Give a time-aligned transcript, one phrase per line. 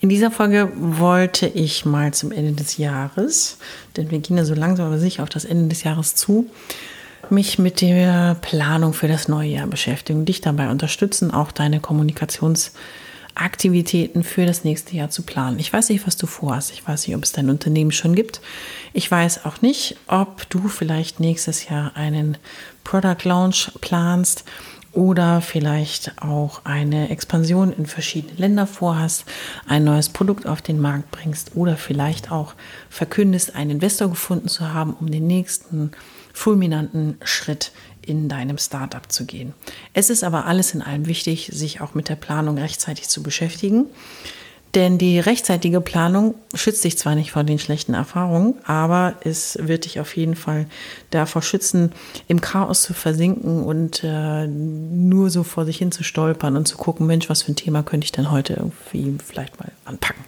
[0.00, 3.58] In dieser Folge wollte ich mal zum Ende des Jahres,
[3.96, 6.48] denn wir gehen ja so langsam aber sicher auf das Ende des Jahres zu,
[7.28, 14.24] mich mit der Planung für das neue Jahr beschäftigen dich dabei unterstützen, auch deine Kommunikationsaktivitäten
[14.24, 15.58] für das nächste Jahr zu planen.
[15.58, 16.72] Ich weiß nicht, was du vorhast.
[16.72, 18.40] Ich weiß nicht, ob es dein Unternehmen schon gibt.
[18.94, 22.38] Ich weiß auch nicht, ob du vielleicht nächstes Jahr einen
[22.84, 24.44] Product Launch planst
[24.92, 29.24] oder vielleicht auch eine Expansion in verschiedene Länder vorhast,
[29.66, 32.54] ein neues Produkt auf den Markt bringst oder vielleicht auch
[32.88, 35.92] verkündest, einen Investor gefunden zu haben, um den nächsten
[36.32, 39.54] fulminanten Schritt in deinem Startup zu gehen.
[39.92, 43.86] Es ist aber alles in allem wichtig, sich auch mit der Planung rechtzeitig zu beschäftigen.
[44.74, 49.84] Denn die rechtzeitige Planung schützt dich zwar nicht vor den schlechten Erfahrungen, aber es wird
[49.84, 50.66] dich auf jeden Fall
[51.10, 51.92] davor schützen,
[52.28, 56.76] im Chaos zu versinken und äh, nur so vor sich hin zu stolpern und zu
[56.76, 60.24] gucken, Mensch, was für ein Thema könnte ich denn heute irgendwie vielleicht mal anpacken.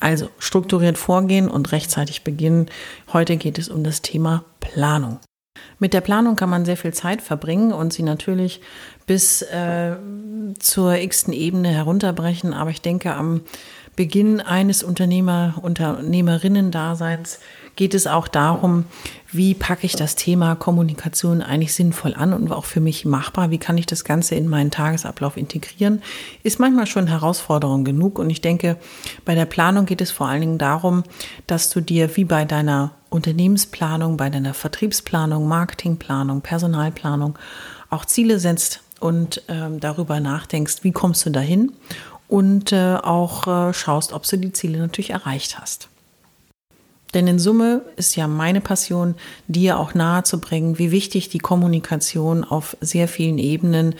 [0.00, 2.66] Also strukturiert vorgehen und rechtzeitig beginnen.
[3.12, 5.18] Heute geht es um das Thema Planung.
[5.80, 8.60] Mit der Planung kann man sehr viel Zeit verbringen und sie natürlich
[9.06, 9.96] bis äh,
[10.58, 12.52] zur x-ten Ebene herunterbrechen.
[12.52, 13.40] Aber ich denke, am
[13.96, 17.38] Beginn eines Unternehmer, Unternehmerinnen-Daseins
[17.76, 18.84] geht es auch darum,
[19.32, 23.50] wie packe ich das Thema Kommunikation eigentlich sinnvoll an und auch für mich machbar?
[23.50, 26.02] Wie kann ich das Ganze in meinen Tagesablauf integrieren?
[26.42, 28.18] Ist manchmal schon Herausforderung genug.
[28.18, 28.76] Und ich denke,
[29.24, 31.04] bei der Planung geht es vor allen Dingen darum,
[31.46, 37.38] dass du dir wie bei deiner Unternehmensplanung, bei deiner Vertriebsplanung, Marketingplanung, Personalplanung
[37.90, 41.72] auch Ziele setzt und ähm, darüber nachdenkst, wie kommst du dahin
[42.28, 45.88] und äh, auch äh, schaust, ob du die Ziele natürlich erreicht hast.
[47.12, 49.16] Denn in Summe ist ja meine Passion,
[49.48, 53.96] dir auch nahezubringen, wie wichtig die Kommunikation auf sehr vielen Ebenen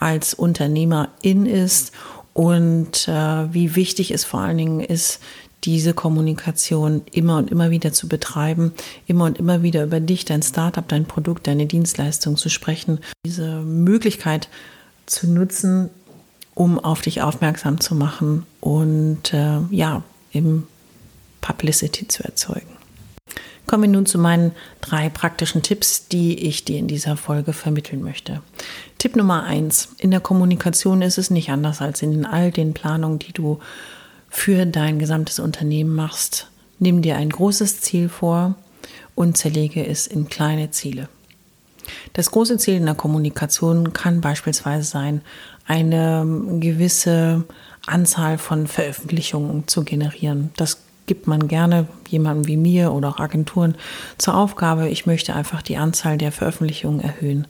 [0.00, 1.92] als Unternehmerin ist
[2.34, 5.20] und äh, wie wichtig es vor allen Dingen ist,
[5.64, 8.72] diese Kommunikation immer und immer wieder zu betreiben,
[9.06, 13.60] immer und immer wieder über dich, dein Startup, dein Produkt, deine Dienstleistung zu sprechen, diese
[13.60, 14.48] Möglichkeit
[15.06, 15.90] zu nutzen,
[16.54, 20.02] um auf dich aufmerksam zu machen und äh, ja,
[20.32, 20.66] im
[21.40, 22.78] Publicity zu erzeugen.
[23.66, 28.02] Kommen wir nun zu meinen drei praktischen Tipps, die ich dir in dieser Folge vermitteln
[28.02, 28.40] möchte.
[28.96, 29.90] Tipp Nummer eins.
[29.98, 33.60] In der Kommunikation ist es nicht anders als in all den Planungen, die du
[34.28, 36.50] für dein gesamtes Unternehmen machst.
[36.78, 38.54] Nimm dir ein großes Ziel vor
[39.14, 41.08] und zerlege es in kleine Ziele.
[42.12, 45.22] Das große Ziel in der Kommunikation kann beispielsweise sein,
[45.66, 46.26] eine
[46.60, 47.44] gewisse
[47.86, 50.50] Anzahl von Veröffentlichungen zu generieren.
[50.56, 53.74] Das gibt man gerne jemandem wie mir oder auch Agenturen
[54.18, 57.48] zur Aufgabe, ich möchte einfach die Anzahl der Veröffentlichungen erhöhen.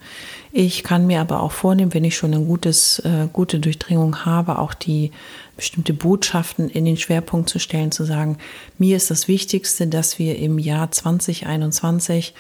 [0.52, 4.58] Ich kann mir aber auch vornehmen, wenn ich schon eine gutes, äh, gute Durchdringung habe,
[4.58, 5.10] auch die
[5.58, 8.38] bestimmte Botschaften in den Schwerpunkt zu stellen, zu sagen,
[8.78, 12.32] mir ist das Wichtigste, dass wir im Jahr 2021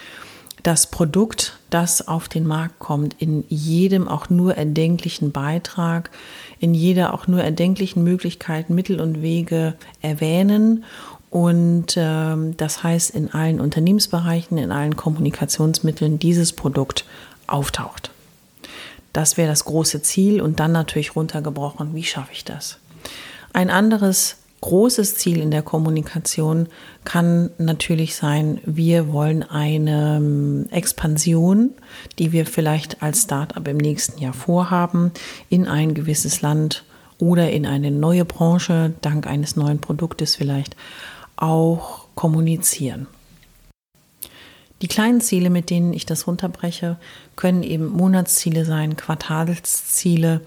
[0.62, 6.10] das Produkt, das auf den Markt kommt, in jedem auch nur erdenklichen Beitrag,
[6.60, 10.84] in jeder auch nur erdenklichen Möglichkeit, Mittel und Wege erwähnen.
[11.30, 17.04] Und ähm, das heißt, in allen Unternehmensbereichen, in allen Kommunikationsmitteln dieses Produkt
[17.48, 18.10] auftaucht.
[19.12, 22.78] Das wäre das große Ziel und dann natürlich runtergebrochen, wie schaffe ich das?
[23.58, 26.68] Ein anderes großes Ziel in der Kommunikation
[27.02, 31.70] kann natürlich sein, wir wollen eine ähm, Expansion,
[32.20, 35.10] die wir vielleicht als Startup im nächsten Jahr vorhaben,
[35.48, 36.84] in ein gewisses Land
[37.18, 40.76] oder in eine neue Branche, dank eines neuen Produktes vielleicht,
[41.34, 43.08] auch kommunizieren.
[44.82, 46.96] Die kleinen Ziele, mit denen ich das runterbreche,
[47.34, 50.42] können eben Monatsziele sein, Quartalsziele,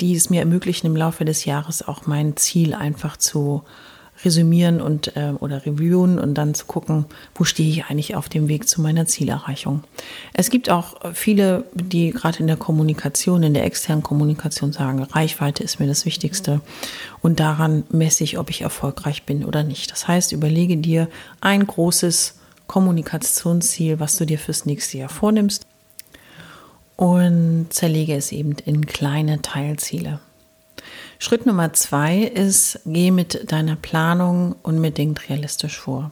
[0.00, 3.62] die es mir ermöglichen, im Laufe des Jahres auch mein Ziel einfach zu
[4.24, 8.48] resümieren und äh, oder reviewen und dann zu gucken, wo stehe ich eigentlich auf dem
[8.48, 9.82] Weg zu meiner Zielerreichung.
[10.34, 15.64] Es gibt auch viele, die gerade in der Kommunikation, in der externen Kommunikation sagen, Reichweite
[15.64, 16.60] ist mir das Wichtigste
[17.22, 19.90] und daran messe ich, ob ich erfolgreich bin oder nicht.
[19.90, 21.08] Das heißt, überlege dir
[21.40, 22.34] ein großes
[22.66, 25.66] Kommunikationsziel, was du dir fürs nächste Jahr vornimmst
[27.00, 30.20] und zerlege es eben in kleine Teilziele.
[31.18, 36.10] Schritt Nummer zwei ist, geh mit deiner Planung unbedingt realistisch vor.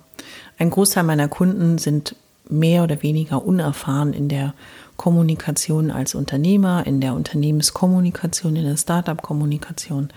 [0.56, 2.16] Ein Großteil meiner Kunden sind
[2.48, 4.54] mehr oder weniger unerfahren in der
[4.96, 10.08] Kommunikation als Unternehmer, in der Unternehmenskommunikation, in der Startup-Kommunikation,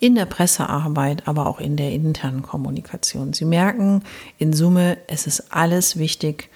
[0.00, 3.34] in der Pressearbeit, aber auch in der internen Kommunikation.
[3.34, 4.02] Sie merken
[4.36, 6.50] in Summe, es ist alles wichtig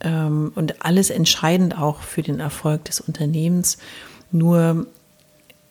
[0.00, 3.78] ähm, und alles entscheidend auch für den Erfolg des Unternehmens.
[4.30, 4.86] Nur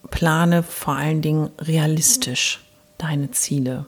[0.10, 2.64] plane vor allen Dingen realistisch
[2.98, 3.86] deine Ziele.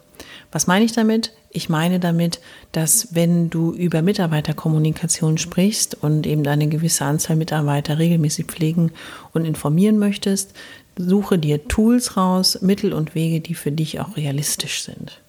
[0.51, 1.33] Was meine ich damit?
[1.51, 2.39] Ich meine damit,
[2.71, 8.91] dass wenn du über Mitarbeiterkommunikation sprichst und eben eine gewisse Anzahl Mitarbeiter regelmäßig pflegen
[9.33, 10.53] und informieren möchtest,
[10.95, 15.21] suche dir Tools raus, Mittel und Wege, die für dich auch realistisch sind.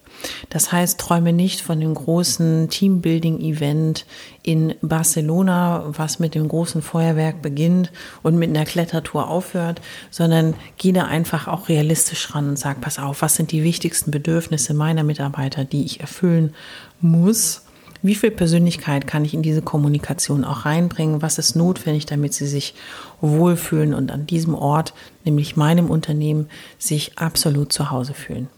[0.48, 4.06] Das heißt, träume nicht von dem großen Teambuilding-Event
[4.42, 9.80] in Barcelona, was mit dem großen Feuerwerk beginnt und mit einer Klettertour aufhört,
[10.10, 14.10] sondern gehe da einfach auch realistisch ran und sag, pass auf, was sind die wichtigsten
[14.10, 16.54] Bedürfnisse meiner Mitarbeiter, die ich erfüllen
[17.00, 17.62] muss?
[18.02, 21.20] Wie viel Persönlichkeit kann ich in diese Kommunikation auch reinbringen?
[21.20, 22.74] Was ist notwendig, damit sie sich
[23.20, 24.94] wohlfühlen und an diesem Ort,
[25.26, 28.48] nämlich meinem Unternehmen, sich absolut zu Hause fühlen?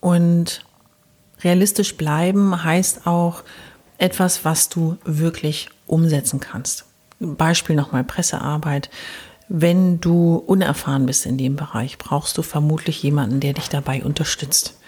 [0.00, 0.64] Und
[1.42, 3.42] realistisch bleiben heißt auch
[3.98, 6.84] etwas, was du wirklich umsetzen kannst.
[7.20, 8.90] Beispiel nochmal Pressearbeit.
[9.48, 14.78] Wenn du unerfahren bist in dem Bereich, brauchst du vermutlich jemanden, der dich dabei unterstützt.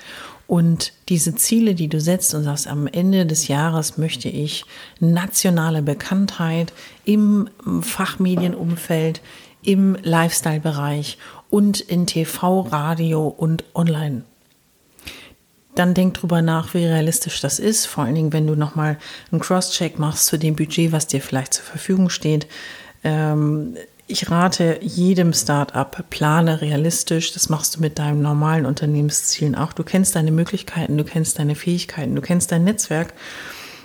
[0.46, 4.64] Und diese Ziele, die du setzt und sagst, am Ende des Jahres möchte ich
[4.98, 6.72] nationale Bekanntheit
[7.04, 7.48] im
[7.82, 9.22] Fachmedienumfeld,
[9.62, 11.18] im Lifestyle-Bereich
[11.50, 14.24] und in TV, Radio und Online
[15.80, 17.86] dann denk drüber nach, wie realistisch das ist.
[17.86, 18.98] Vor allen Dingen, wenn du nochmal
[19.32, 22.46] einen Cross-Check machst zu dem Budget, was dir vielleicht zur Verfügung steht.
[23.02, 27.32] Ähm, ich rate jedem Startup, plane realistisch.
[27.32, 29.72] Das machst du mit deinen normalen Unternehmenszielen auch.
[29.72, 33.14] Du kennst deine Möglichkeiten, du kennst deine Fähigkeiten, du kennst dein Netzwerk.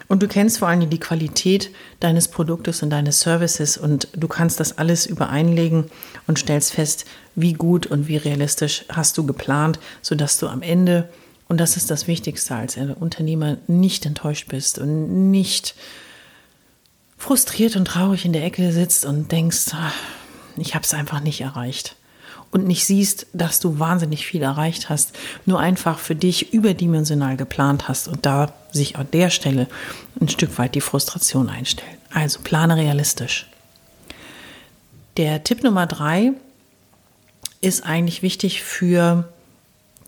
[0.08, 4.60] Und du kennst vor allem die Qualität deines Produktes und deines Services und du kannst
[4.60, 5.86] das alles übereinlegen
[6.28, 11.10] und stellst fest, wie gut und wie realistisch hast du geplant, sodass du am Ende
[11.48, 15.76] und das ist das Wichtigste als Unternehmer, nicht enttäuscht bist und nicht
[17.18, 19.96] frustriert und traurig in der Ecke sitzt und denkst, ach,
[20.58, 21.96] ich habe es einfach nicht erreicht.
[22.52, 25.14] Und nicht siehst, dass du wahnsinnig viel erreicht hast,
[25.46, 29.68] nur einfach für dich überdimensional geplant hast und da sich an der Stelle
[30.22, 31.98] ein Stück weit die Frustration einstellt.
[32.14, 33.48] Also plane realistisch.
[35.18, 36.32] Der Tipp Nummer drei
[37.62, 39.28] ist eigentlich wichtig für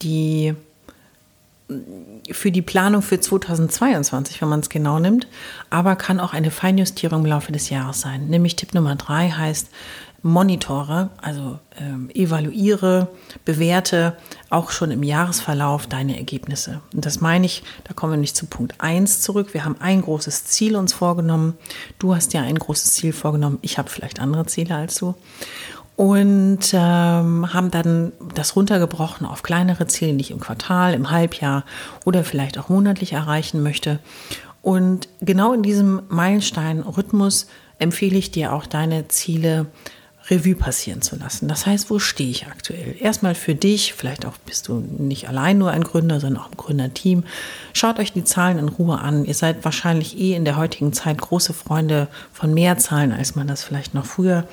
[0.01, 0.53] die
[2.31, 5.27] für die Planung für 2022, wenn man es genau nimmt,
[5.69, 8.27] aber kann auch eine Feinjustierung im Laufe des Jahres sein.
[8.27, 9.69] Nämlich Tipp Nummer drei heißt,
[10.23, 13.07] monitore, also ähm, evaluiere,
[13.45, 14.17] bewerte
[14.49, 16.81] auch schon im Jahresverlauf deine Ergebnisse.
[16.93, 19.53] Und das meine ich, da kommen wir nicht zu Punkt eins zurück.
[19.53, 21.53] Wir haben ein großes Ziel uns vorgenommen.
[21.99, 23.59] Du hast ja ein großes Ziel vorgenommen.
[23.61, 25.15] Ich habe vielleicht andere Ziele als du
[25.97, 31.65] und ähm, haben dann das runtergebrochen auf kleinere Ziele, die ich im Quartal, im Halbjahr
[32.05, 33.99] oder vielleicht auch monatlich erreichen möchte.
[34.61, 37.47] Und genau in diesem Meilenstein-Rhythmus
[37.79, 39.65] empfehle ich dir auch deine Ziele
[40.29, 41.47] Revue passieren zu lassen.
[41.47, 42.95] Das heißt, wo stehe ich aktuell?
[42.99, 46.57] Erstmal für dich, vielleicht auch bist du nicht allein nur ein Gründer, sondern auch ein
[46.57, 47.23] Gründerteam.
[47.73, 49.25] Schaut euch die Zahlen in Ruhe an.
[49.25, 53.47] Ihr seid wahrscheinlich eh in der heutigen Zeit große Freunde von mehr Zahlen, als man
[53.47, 54.47] das vielleicht noch früher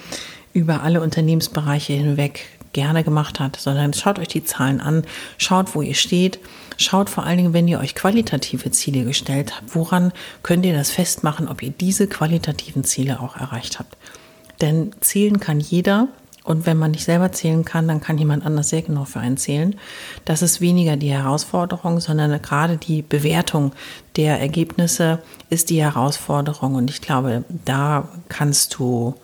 [0.55, 5.05] über alle Unternehmensbereiche hinweg gerne gemacht hat, sondern schaut euch die Zahlen an,
[5.39, 6.39] schaut, wo ihr steht,
[6.77, 10.91] schaut vor allen Dingen, wenn ihr euch qualitative Ziele gestellt habt, woran könnt ihr das
[10.91, 13.97] festmachen, ob ihr diese qualitativen Ziele auch erreicht habt.
[14.61, 16.09] Denn zählen kann jeder
[16.45, 19.39] und wenn man nicht selber zählen kann, dann kann jemand anders sehr genau für einen
[19.39, 19.77] zählen.
[20.25, 23.73] Das ist weniger die Herausforderung, sondern gerade die Bewertung
[24.17, 29.15] der Ergebnisse ist die Herausforderung und ich glaube, da kannst du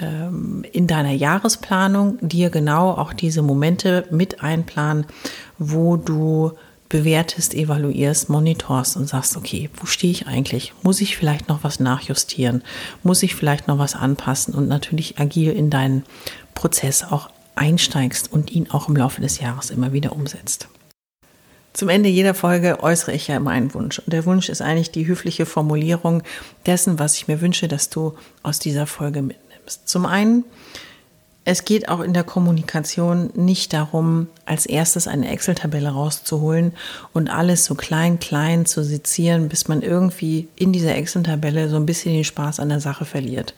[0.00, 5.06] in deiner Jahresplanung dir genau auch diese Momente mit einplanen,
[5.58, 6.52] wo du
[6.88, 10.72] bewertest, evaluierst, monitorst und sagst, okay, wo stehe ich eigentlich?
[10.82, 12.62] Muss ich vielleicht noch was nachjustieren?
[13.02, 14.54] Muss ich vielleicht noch was anpassen?
[14.54, 16.04] Und natürlich agil in deinen
[16.54, 20.68] Prozess auch einsteigst und ihn auch im Laufe des Jahres immer wieder umsetzt.
[21.72, 24.00] Zum Ende jeder Folge äußere ich ja immer einen Wunsch.
[24.00, 26.24] Und der Wunsch ist eigentlich die höfliche Formulierung
[26.66, 29.49] dessen, was ich mir wünsche, dass du aus dieser Folge mitnimmst.
[29.66, 30.44] Zum einen,
[31.44, 36.72] es geht auch in der Kommunikation nicht darum, als erstes eine Excel-Tabelle rauszuholen
[37.14, 41.86] und alles so klein, klein zu sezieren, bis man irgendwie in dieser Excel-Tabelle so ein
[41.86, 43.54] bisschen den Spaß an der Sache verliert.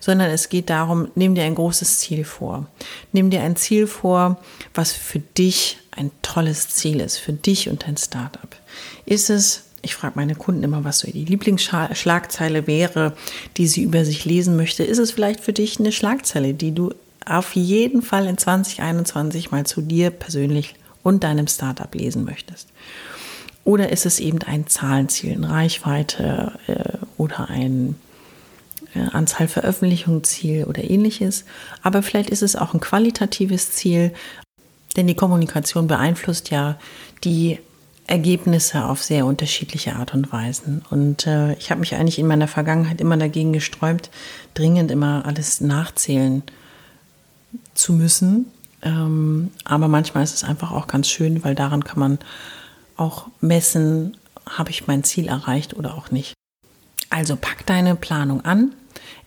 [0.00, 2.66] Sondern es geht darum, nimm dir ein großes Ziel vor.
[3.12, 4.38] Nimm dir ein Ziel vor,
[4.74, 8.54] was für dich ein tolles Ziel ist, für dich und dein Startup.
[9.06, 13.16] Ist es ich frage meine Kunden immer, was so die Lieblingsschlagzeile wäre,
[13.56, 14.84] die sie über sich lesen möchte.
[14.84, 16.92] Ist es vielleicht für dich eine Schlagzeile, die du
[17.26, 22.68] auf jeden Fall in 2021 mal zu dir persönlich und deinem Startup lesen möchtest.
[23.64, 27.96] Oder ist es eben ein Zahlenziel, eine Reichweite äh, oder ein
[28.94, 31.44] äh, Anzahl Veröffentlichungsziel oder ähnliches.
[31.82, 34.12] Aber vielleicht ist es auch ein qualitatives Ziel,
[34.96, 36.78] denn die Kommunikation beeinflusst ja
[37.24, 37.58] die
[38.06, 40.82] Ergebnisse auf sehr unterschiedliche Art und Weisen.
[40.90, 44.10] Und äh, ich habe mich eigentlich in meiner Vergangenheit immer dagegen gesträubt,
[44.52, 46.42] dringend immer alles nachzählen
[47.74, 48.46] zu müssen.
[48.82, 52.18] Ähm, aber manchmal ist es einfach auch ganz schön, weil daran kann man
[52.96, 54.16] auch messen,
[54.48, 56.34] habe ich mein Ziel erreicht oder auch nicht.
[57.08, 58.74] Also pack deine Planung an.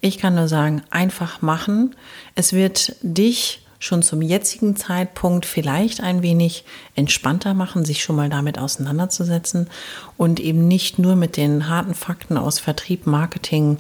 [0.01, 1.95] Ich kann nur sagen, einfach machen.
[2.35, 6.65] Es wird dich schon zum jetzigen Zeitpunkt vielleicht ein wenig
[6.95, 9.69] entspannter machen, sich schon mal damit auseinanderzusetzen
[10.17, 13.77] und eben nicht nur mit den harten Fakten aus Vertrieb, Marketing,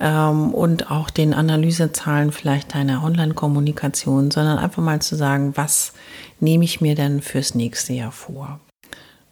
[0.00, 5.92] ähm, und auch den Analysezahlen vielleicht deiner Online-Kommunikation, sondern einfach mal zu sagen, was
[6.40, 8.58] nehme ich mir denn fürs nächste Jahr vor?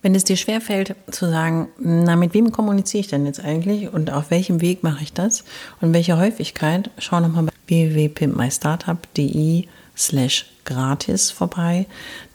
[0.01, 4.13] Wenn es dir schwerfällt zu sagen, na, mit wem kommuniziere ich denn jetzt eigentlich und
[4.13, 5.43] auf welchem Weg mache ich das
[5.81, 9.65] und welche Häufigkeit, schau nochmal bei www.pimpmystartup.de
[9.99, 11.87] slash gratis vorbei,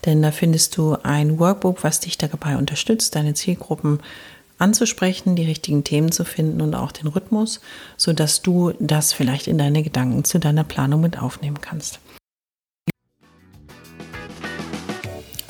[0.04, 4.00] denn da findest du ein Workbook, was dich dabei unterstützt, deine Zielgruppen
[4.58, 7.60] anzusprechen, die richtigen Themen zu finden und auch den Rhythmus,
[7.96, 12.00] sodass du das vielleicht in deine Gedanken zu deiner Planung mit aufnehmen kannst.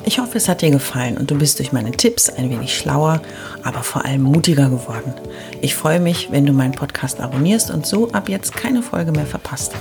[0.07, 3.23] Ich hoffe, es hat dir gefallen und du bist durch meine Tipps ein wenig schlauer,
[3.63, 5.15] aber vor allem mutiger geworden.
[5.61, 9.25] Ich freue mich, wenn du meinen Podcast abonnierst und so ab jetzt keine Folge mehr
[9.25, 9.73] verpasst.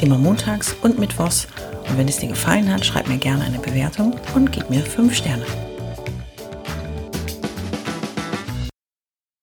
[0.00, 1.46] Immer montags und mittwochs.
[1.88, 5.14] Und wenn es dir gefallen hat, schreib mir gerne eine Bewertung und gib mir 5
[5.14, 5.44] Sterne.